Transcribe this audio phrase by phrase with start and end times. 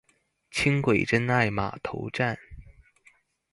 [0.51, 2.39] 輕軌真愛碼頭站